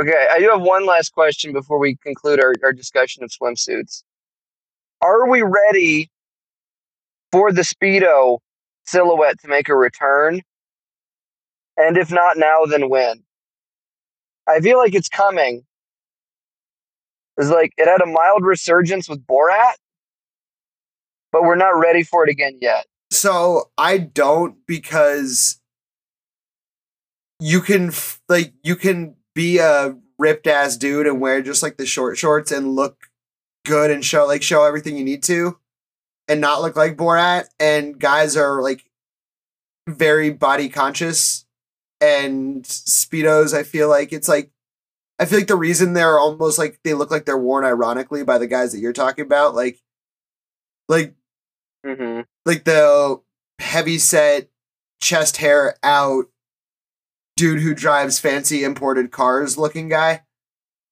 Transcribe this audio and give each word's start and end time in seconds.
Okay, 0.00 0.28
I 0.30 0.38
do 0.38 0.48
have 0.50 0.60
one 0.60 0.86
last 0.86 1.12
question 1.12 1.52
before 1.52 1.78
we 1.78 1.96
conclude 1.96 2.40
our, 2.40 2.54
our 2.62 2.72
discussion 2.72 3.24
of 3.24 3.30
swimsuits. 3.30 4.04
Are 5.00 5.28
we 5.28 5.42
ready 5.42 6.10
for 7.32 7.50
the 7.52 7.62
Speedo 7.62 8.38
silhouette 8.86 9.40
to 9.40 9.48
make 9.48 9.68
a 9.68 9.74
return? 9.74 10.42
And 11.76 11.96
if 11.96 12.12
not 12.12 12.36
now, 12.36 12.64
then 12.64 12.88
when? 12.88 13.24
I 14.48 14.60
feel 14.60 14.78
like 14.78 14.94
it's 14.94 15.08
coming. 15.08 15.64
It's 17.36 17.50
like 17.50 17.72
it 17.76 17.88
had 17.88 18.00
a 18.00 18.06
mild 18.06 18.44
resurgence 18.44 19.08
with 19.08 19.24
Borat, 19.26 19.74
but 21.32 21.42
we're 21.42 21.56
not 21.56 21.78
ready 21.78 22.04
for 22.04 22.24
it 22.24 22.30
again 22.30 22.58
yet. 22.60 22.86
So 23.10 23.70
I 23.76 23.98
don't 23.98 24.56
because 24.66 25.60
you 27.40 27.60
can 27.60 27.92
like 28.28 28.52
you 28.62 28.74
can 28.76 29.16
be 29.38 29.58
a 29.58 29.96
ripped 30.18 30.48
ass 30.48 30.76
dude 30.76 31.06
and 31.06 31.20
wear 31.20 31.40
just 31.40 31.62
like 31.62 31.76
the 31.76 31.86
short 31.86 32.18
shorts 32.18 32.50
and 32.50 32.74
look 32.74 33.04
good 33.64 33.88
and 33.88 34.04
show 34.04 34.26
like 34.26 34.42
show 34.42 34.64
everything 34.64 34.96
you 34.96 35.04
need 35.04 35.22
to 35.22 35.56
and 36.26 36.40
not 36.40 36.60
look 36.60 36.74
like 36.74 36.96
Borat 36.96 37.44
and 37.60 38.00
guys 38.00 38.36
are 38.36 38.60
like 38.60 38.84
very 39.88 40.30
body 40.30 40.68
conscious 40.68 41.46
and 42.00 42.64
speedos 42.64 43.56
I 43.56 43.62
feel 43.62 43.88
like 43.88 44.12
it's 44.12 44.26
like 44.26 44.50
I 45.20 45.24
feel 45.24 45.38
like 45.38 45.46
the 45.46 45.54
reason 45.54 45.92
they're 45.92 46.18
almost 46.18 46.58
like 46.58 46.80
they 46.82 46.94
look 46.94 47.12
like 47.12 47.24
they're 47.24 47.38
worn 47.38 47.64
ironically 47.64 48.24
by 48.24 48.38
the 48.38 48.48
guys 48.48 48.72
that 48.72 48.80
you're 48.80 48.92
talking 48.92 49.24
about 49.24 49.54
like 49.54 49.78
like 50.88 51.14
Mm-hmm. 51.86 52.22
like 52.44 52.64
the 52.64 53.20
heavy 53.60 53.98
set 53.98 54.48
chest 55.00 55.36
hair 55.36 55.76
out 55.84 56.24
dude 57.38 57.60
who 57.60 57.74
drives 57.74 58.18
fancy 58.18 58.64
imported 58.64 59.10
cars 59.10 59.56
looking 59.56 59.88
guy 59.88 60.22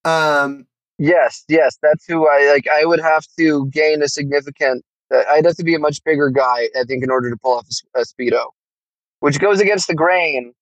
um 0.04 0.66
Yes, 0.98 1.44
yes, 1.48 1.76
that's 1.82 2.06
who 2.06 2.26
I 2.26 2.50
like. 2.54 2.66
I 2.72 2.86
would 2.86 3.00
have 3.00 3.26
to 3.38 3.66
gain 3.68 4.02
a 4.02 4.08
significant. 4.08 4.82
Uh, 5.14 5.24
I'd 5.28 5.44
have 5.44 5.56
to 5.56 5.62
be 5.62 5.74
a 5.74 5.78
much 5.78 6.02
bigger 6.04 6.30
guy, 6.30 6.70
I 6.74 6.84
think, 6.84 7.04
in 7.04 7.10
order 7.10 7.28
to 7.28 7.36
pull 7.36 7.52
off 7.52 7.66
a 7.94 8.00
speedo, 8.00 8.46
which 9.20 9.38
goes 9.38 9.60
against 9.60 9.88
the 9.88 9.94
grain. 9.94 10.54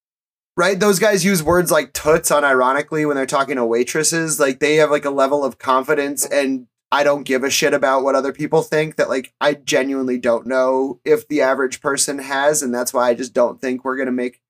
right 0.56 0.81
those 0.81 0.98
guys 0.98 1.25
use 1.25 1.41
words 1.41 1.70
like 1.70 1.92
toots 1.92 2.33
unironically 2.33 3.06
when 3.06 3.16
they're 3.16 3.27
talking 3.27 3.55
to 3.55 3.64
waitresses 3.64 4.41
like 4.41 4.59
they 4.59 4.75
have 4.77 4.91
like 4.91 5.05
a 5.05 5.11
level 5.11 5.44
of 5.44 5.59
confidence 5.59 6.27
and 6.27 6.66
i 6.92 7.03
don't 7.05 7.25
give 7.25 7.42
a 7.44 7.50
shit 7.50 7.72
about 7.75 8.03
what 8.05 8.14
other 8.14 8.33
people 8.33 8.62
think 8.62 8.97
that 8.97 9.09
like 9.09 9.33
i 9.41 9.55
genuinely 9.55 10.19
don't 10.19 10.47
know 10.47 11.00
if 11.05 11.27
the 11.28 11.41
average 11.41 11.81
person 11.81 12.19
has 12.19 12.62
and 12.62 12.75
that's 12.75 12.92
why 12.94 13.09
i 13.09 13.14
just 13.14 13.33
don't 13.34 13.61
think 13.61 13.84
we're 13.84 13.97
gonna 13.97 14.12
make 14.12 14.41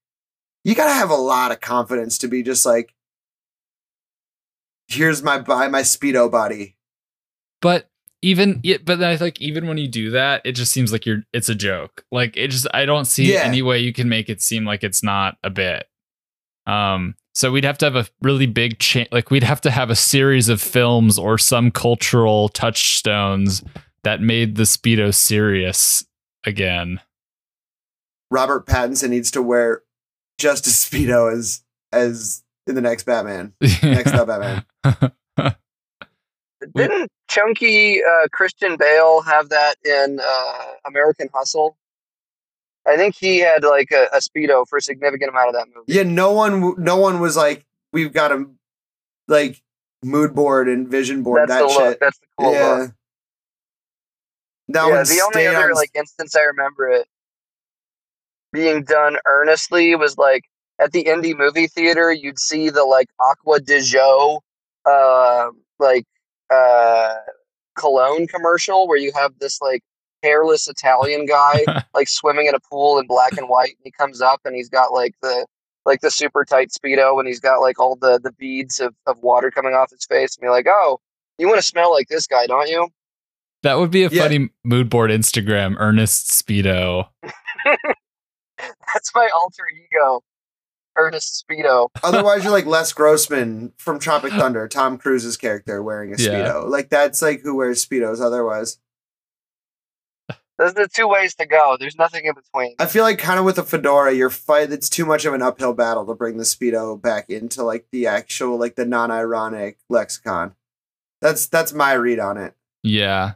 you 0.65 0.75
gotta 0.75 0.93
have 0.95 1.11
a 1.11 1.15
lot 1.17 1.53
of 1.53 1.61
confidence 1.61 2.19
to 2.19 2.29
be 2.29 2.43
just 2.43 2.65
like 2.67 2.95
here's 4.89 5.23
my 5.23 5.39
by 5.39 5.69
my 5.69 5.83
speedo 5.83 6.31
body 6.31 6.77
But 7.61 7.89
even 8.23 8.61
yeah, 8.63 8.79
but 8.83 8.99
then 8.99 9.11
I 9.11 9.17
like 9.17 9.41
even 9.41 9.67
when 9.67 9.77
you 9.79 9.87
do 9.89 10.11
that, 10.13 10.41
it 10.47 10.53
just 10.53 10.73
seems 10.73 10.93
like 10.93 11.05
you're 11.05 11.25
it's 11.35 11.49
a 11.51 11.55
joke. 11.55 12.05
Like 12.11 12.37
it 12.39 12.49
just 12.49 12.67
I 12.73 12.87
don't 12.87 13.05
see 13.05 13.33
Yeah. 13.35 13.41
any 13.43 13.61
way 13.63 13.81
you 13.81 13.93
can 13.93 14.09
make 14.09 14.29
it 14.31 14.41
seem 14.41 14.65
like 14.65 14.83
it's 14.83 15.03
not 15.03 15.37
a 15.45 15.51
bit. 15.51 15.87
Um 16.67 17.15
so 17.35 17.51
we'd 17.51 17.65
have 17.65 17.79
to 17.79 17.85
have 17.87 17.97
a 17.97 18.07
really 18.23 18.47
big 18.47 18.79
change 18.79 19.09
like 19.13 19.31
we'd 19.31 19.43
have 19.43 19.61
to 19.63 19.71
have 19.71 19.91
a 19.91 19.97
series 19.97 20.49
of 20.49 20.63
films 20.63 21.19
or 21.19 21.37
some 21.37 21.71
cultural 21.71 22.49
touchstones 22.49 23.63
that 24.05 24.21
made 24.23 24.57
the 24.57 24.63
speedo 24.65 25.15
serious 25.15 26.05
again. 26.45 27.01
Robert 28.31 28.67
Pattinson 28.67 29.11
needs 29.11 29.31
to 29.33 29.43
wear 29.43 29.83
just 30.39 30.67
as 30.67 30.75
speedo 30.75 31.33
as 31.33 31.63
as 31.93 32.43
in 32.67 32.75
the 32.75 32.81
next 32.81 33.05
Batman. 33.05 33.53
Next 33.83 34.13
up, 34.15 34.27
Batman. 34.29 34.65
We- 35.37 35.51
Didn't 36.75 37.11
chunky 37.29 38.03
uh, 38.03 38.27
Christian 38.33 38.77
Bale 38.79 39.21
have 39.23 39.51
that 39.51 39.75
in 39.85 40.19
uh, 40.23 40.65
American 40.87 41.29
Hustle? 41.35 41.77
I 42.87 42.97
think 42.97 43.15
he 43.15 43.39
had 43.41 43.65
like 43.65 43.91
a, 43.93 44.07
a 44.15 44.19
speedo 44.19 44.67
for 44.67 44.79
a 44.79 44.81
significant 44.83 45.31
amount 45.31 45.49
of 45.49 45.55
that 45.55 45.67
movie. 45.75 45.93
Yeah, 45.93 46.05
no 46.05 46.33
one 46.33 46.75
no 46.83 46.97
one 46.97 47.21
was 47.21 47.37
like 47.37 47.67
we've 47.93 48.13
got 48.13 48.33
a 48.33 48.47
like 49.29 49.63
mood 50.03 50.35
board 50.35 50.69
and 50.69 50.89
vision 50.89 51.23
board 51.23 51.49
That's 51.49 51.51
that 51.51 51.61
the 51.61 51.67
look. 51.67 51.91
shit. 51.93 52.01
That's 52.01 52.19
the 52.19 52.27
cool 52.39 52.53
yeah. 52.53 52.67
look. 52.75 52.91
That 54.69 54.87
yeah, 54.89 54.95
one 54.97 55.05
the 55.05 55.23
only 55.35 55.47
other 55.47 55.69
on- 55.71 55.75
like 55.75 55.91
instance 55.95 56.35
I 56.35 56.43
remember 56.43 56.89
it 56.89 57.07
being 58.55 58.85
done 58.85 59.17
earnestly 59.27 59.95
was 59.97 60.17
like 60.17 60.45
at 60.81 60.93
the 60.93 61.05
indie 61.05 61.37
movie 61.37 61.67
theater. 61.67 62.11
You'd 62.13 62.39
see 62.39 62.71
the 62.71 62.85
like 62.85 63.09
Acqua 63.21 63.61
di 63.61 63.79
Gio, 63.81 64.41
uh, 64.87 65.51
like 65.79 66.07
uh, 66.51 67.17
cologne 67.77 68.27
commercial 68.29 68.87
where 68.89 68.97
you 68.97 69.13
have 69.15 69.33
this 69.41 69.61
like 69.61 69.83
hairless 70.23 70.69
Italian 70.69 71.27
guy 71.27 71.65
like 71.95 72.09
swimming 72.09 72.47
in 72.47 72.55
a 72.55 72.61
pool 72.71 72.99
in 72.99 73.07
black 73.07 73.37
and 73.37 73.49
white. 73.49 73.71
And 73.77 73.85
he 73.85 73.91
comes 73.91 74.23
up 74.23 74.41
and 74.45 74.55
he's 74.55 74.69
got 74.71 74.93
like 74.93 75.15
the 75.21 75.45
like 75.85 76.01
the 76.01 76.11
super 76.11 76.45
tight 76.47 76.71
speedo 76.71 77.19
and 77.19 77.29
he's 77.29 77.41
got 77.41 77.61
like 77.61 77.79
all 77.79 77.97
the 77.97 78.19
the 78.23 78.33
beads 78.33 78.81
of, 78.81 78.95
of 79.07 79.19
water 79.23 79.51
coming 79.51 79.75
off 79.75 79.91
his 79.91 80.07
face. 80.07 80.37
And 80.37 80.43
you're 80.45 80.53
like, 80.53 80.67
oh, 80.69 81.01
you 81.39 81.49
want 81.49 81.59
to 81.59 81.67
smell 81.67 81.91
like 81.91 82.09
this 82.09 82.27
guy, 82.27 82.47
don't 82.47 82.69
you? 82.69 82.89
That 83.65 83.79
would 83.79 83.91
be 83.91 84.05
a 84.05 84.09
Yeah. 84.11 84.23
funny 84.23 84.51
mood 84.63 84.89
board 84.91 85.11
Instagram, 85.11 85.77
Ernest 85.79 86.29
Speedo. 86.31 87.09
That's 88.95 89.11
my 89.15 89.29
alter 89.35 89.65
ego, 89.69 90.23
Ernest 90.97 91.45
Speedo. 91.47 91.89
Otherwise, 92.03 92.45
you're 92.45 92.53
like 92.53 92.67
Les 92.67 92.93
Grossman 92.93 93.73
from 93.77 93.99
Tropic 93.99 94.33
Thunder, 94.35 94.69
Tom 94.69 94.97
Cruise's 94.97 95.37
character 95.37 95.83
wearing 95.83 96.15
a 96.15 96.17
Yeah. 96.17 96.29
speedo. 96.31 96.69
Like 96.69 96.89
that's 96.89 97.21
like 97.21 97.41
who 97.43 97.57
wears 97.57 97.85
speedos. 97.85 98.21
Otherwise, 98.21 98.79
Those 100.57 100.71
are 100.71 100.85
the 100.85 100.89
two 100.89 101.09
ways 101.09 101.35
to 101.35 101.47
go. 101.47 101.77
There's 101.81 101.97
nothing 101.97 102.27
in 102.27 102.33
between. 102.35 102.77
I 102.79 102.87
feel 102.87 103.03
like 103.03 103.19
kind 103.19 103.41
of 103.41 103.45
with 103.45 103.59
a 103.59 103.65
fedora, 103.65 104.13
you're 104.13 104.31
fight. 104.31 104.71
It's 104.71 104.89
too 104.89 105.05
much 105.05 105.25
of 105.25 105.35
an 105.35 105.43
uphill 105.43 105.75
battle 105.75 106.07
to 106.07 106.15
bring 106.15 106.37
the 106.37 106.45
speedo 106.45 107.01
back 107.03 107.29
into 107.29 107.65
like 107.65 107.87
the 107.91 108.07
actual 108.07 108.57
like 108.57 108.77
the 108.77 108.85
non-ironic 108.87 109.79
lexicon. 109.91 110.55
That's 111.21 111.47
that's 111.49 111.73
my 111.73 111.95
read 111.95 112.21
on 112.21 112.37
it. 112.39 112.55
Yeah. 112.85 113.33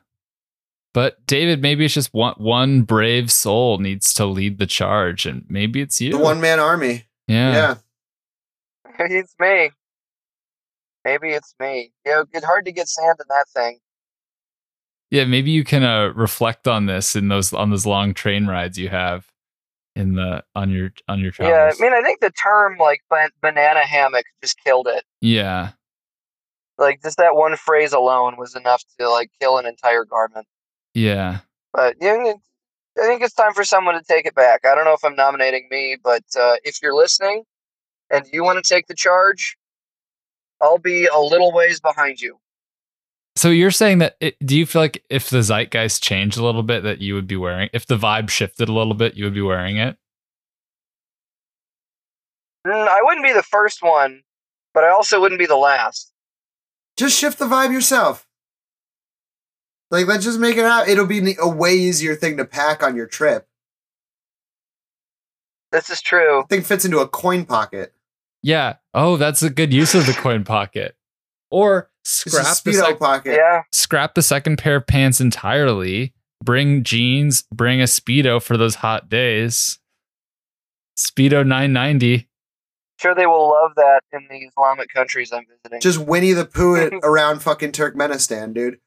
But 0.95 1.25
David, 1.27 1.61
maybe 1.63 1.85
it's 1.85 1.95
just 1.95 2.15
one 2.15 2.35
one 2.39 2.83
brave 2.83 3.31
soul 3.31 3.79
needs 3.79 4.13
to 4.15 4.25
lead 4.27 4.59
the 4.59 4.67
charge, 4.67 5.27
and 5.27 5.45
maybe 5.49 5.81
it's 5.81 6.01
you. 6.01 6.13
The 6.13 6.19
one 6.19 6.41
man 6.41 6.59
army. 6.61 7.05
yeah. 7.27 7.53
yeah. 7.53 7.75
Maybe 8.99 9.15
it's 9.19 9.35
me. 9.39 9.71
Maybe 11.05 11.31
it's 11.31 11.55
me. 11.61 11.93
You 12.05 12.13
know, 12.13 12.25
it's 12.33 12.45
hard 12.45 12.65
to 12.65 12.73
get 12.73 12.89
sand 12.89 13.17
in 13.21 13.27
that 13.29 13.47
thing. 13.55 13.79
Yeah, 15.11 15.25
maybe 15.25 15.51
you 15.51 15.65
can 15.65 15.85
uh, 15.85 16.09
reflect 16.15 16.69
on 16.69 16.87
this 16.87 17.17
in 17.17 17.29
those 17.29 17.53
on 17.53 17.71
those 17.71 17.87
long 17.87 18.13
train 18.13 18.47
rides 18.47 18.79
you 18.79 18.89
have 18.89 19.27
in 19.95 20.15
the 20.15 20.45
on 20.55 20.71
your 20.71 20.93
on 21.09 21.21
your 21.21 21.31
travels. 21.33 21.79
Yeah. 21.79 21.87
I 21.87 21.91
mean, 21.91 21.99
I 21.99 22.03
think 22.05 22.21
the 22.21 22.31
term 22.31 22.77
like 22.79 23.01
ban- 23.09 23.31
banana 23.41 23.81
hammock 23.81 24.25
just 24.43 24.57
killed 24.65 24.87
it. 24.89 25.05
yeah. 25.21 25.71
Like 26.77 27.03
just 27.03 27.17
that 27.17 27.35
one 27.35 27.57
phrase 27.57 27.93
alone 27.93 28.37
was 28.39 28.55
enough 28.55 28.85
to 29.01 29.09
like 29.11 29.31
kill 29.41 29.59
an 29.59 29.67
entire 29.67 30.05
garment. 30.05 30.47
Yeah. 30.95 31.41
But 31.73 31.97
yeah, 32.01 32.35
I 32.99 33.07
think 33.07 33.23
it's 33.23 33.35
time 33.35 33.55
for 33.55 33.65
someone 33.65 33.95
to 33.95 34.03
take 34.03 34.27
it 34.27 34.35
back. 34.35 34.65
I 34.65 34.75
don't 34.75 34.85
know 34.85 34.95
if 34.95 35.05
I'm 35.05 35.15
nominating 35.15 35.69
me, 35.71 35.97
but 36.03 36.25
uh, 36.39 36.57
if 36.65 36.83
you're 36.83 36.95
listening 36.95 37.45
and 38.11 38.27
you 38.33 38.43
want 38.43 38.63
to 38.63 38.69
take 38.69 38.87
the 38.87 38.95
charge, 38.95 39.57
I'll 40.61 40.79
be 40.79 41.07
a 41.07 41.19
little 41.19 41.53
ways 41.53 41.81
behind 41.81 42.21
you. 42.21 42.39
So 43.37 43.51
you're 43.51 43.71
saying 43.71 43.99
that 43.99 44.17
it, 44.21 44.37
do 44.45 44.59
you 44.59 44.67
feel 44.67 44.83
like 44.83 45.05
if 45.09 45.31
the 45.31 45.43
zeitgeist 45.43 46.03
changed 46.03 46.39
a 46.39 46.45
little 46.45 46.65
bit 46.65 46.83
that 46.83 47.01
you 47.01 47.15
would 47.15 47.29
be 47.29 47.37
wearing 47.37 47.69
if 47.73 47.87
the 47.87 47.97
vibe 47.97 48.31
shifted 48.31 48.69
a 48.69 48.73
little 48.73 48.95
bit 48.95 49.15
you 49.15 49.25
would 49.25 49.35
be 49.35 49.41
wearing 49.41 49.77
it? 49.77 49.97
Mm, 52.67 52.89
I 52.89 53.01
wouldn't 53.03 53.25
be 53.25 53.33
the 53.33 53.45
first 53.45 53.81
one, 53.81 54.23
but 54.75 54.83
I 54.83 54.91
also 54.91 55.21
wouldn't 55.21 55.39
be 55.39 55.47
the 55.47 55.57
last. 55.57 56.13
Just 56.97 57.17
shift 57.17 57.39
the 57.39 57.45
vibe 57.47 57.73
yourself. 57.73 58.28
Like 59.91 60.07
let's 60.07 60.25
just 60.25 60.39
make 60.39 60.57
it 60.57 60.65
out. 60.65 60.89
It'll 60.89 61.07
be 61.07 61.37
a 61.41 61.49
way 61.49 61.75
easier 61.75 62.15
thing 62.15 62.37
to 62.37 62.45
pack 62.45 62.83
on 62.83 62.95
your 62.97 63.07
trip. 63.07 63.47
This 65.73 65.91
is 65.91 66.01
true. 66.01 66.45
Thing 66.49 66.63
fits 66.63 66.85
into 66.85 66.99
a 67.01 67.09
coin 67.09 67.45
pocket. 67.45 67.93
Yeah. 68.43 68.77
Oh, 68.95 69.17
that's 69.17 69.43
a 69.43 69.51
good 69.51 69.73
use 69.73 69.95
of 69.95 70.07
the 70.07 70.13
coin 70.13 70.45
pocket. 70.45 70.97
Or 71.51 71.91
It's 72.03 72.27
a 72.27 72.31
scrap 72.31 72.57
the 72.65 72.71
speedo 72.71 72.87
sec- 72.87 72.99
pocket. 72.99 73.33
Yeah. 73.37 73.63
scrap 73.73 74.15
the 74.15 74.23
second 74.23 74.59
pair 74.59 74.77
of 74.77 74.87
pants 74.87 75.21
entirely. 75.21 76.15
Bring 76.43 76.85
jeans, 76.85 77.43
bring 77.53 77.81
a 77.81 77.85
speedo 77.85 78.41
for 78.41 78.57
those 78.57 78.77
hot 78.77 79.09
days. 79.09 79.79
Speedo 80.97 81.45
990. 81.47 82.29
Sure, 83.01 83.15
they 83.15 83.27
will 83.27 83.49
love 83.51 83.73
that 83.77 84.01
in 84.13 84.27
the 84.31 84.37
Islamic 84.47 84.89
countries 84.93 85.33
I'm 85.33 85.45
visiting. 85.63 85.81
Just 85.81 85.99
Winnie 85.99 86.33
the 86.33 86.45
Pooh 86.45 86.75
it 86.77 86.93
around 87.03 87.43
fucking 87.43 87.73
Turkmenistan, 87.73 88.55
dude. 88.55 88.79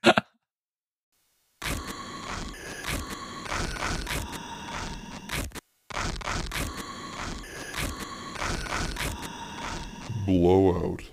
blowout. 10.40 11.04